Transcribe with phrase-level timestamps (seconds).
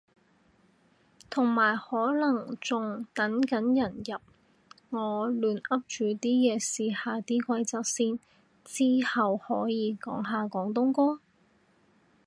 [1.29, 4.17] 同埋可能仲等緊人入，
[4.97, 8.17] 我亂噏住啲嘢試下啲規則先。
[8.65, 11.21] 之後可以講下廣東歌？